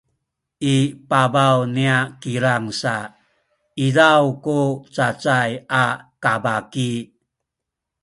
[0.75, 0.77] i
[1.09, 2.95] pabaw niya kilang sa
[3.85, 4.59] izaw ku
[4.95, 5.51] cacay
[5.83, 5.85] a
[6.23, 6.91] kabaki